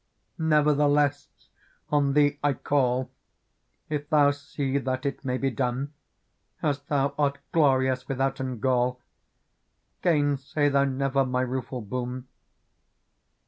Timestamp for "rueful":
11.45-11.81